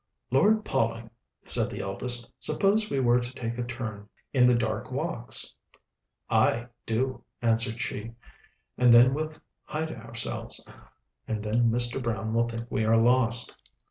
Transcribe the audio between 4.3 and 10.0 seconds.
in the dark walks?" "Ay, do," answered she; "and then we'll hide